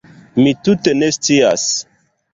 [0.39, 1.67] Mi tute ne scias.